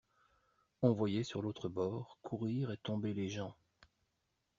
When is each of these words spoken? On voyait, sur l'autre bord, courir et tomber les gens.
On 0.81 0.93
voyait, 0.93 1.21
sur 1.23 1.43
l'autre 1.43 1.69
bord, 1.69 2.17
courir 2.23 2.71
et 2.71 2.77
tomber 2.77 3.13
les 3.13 3.29
gens. 3.29 3.55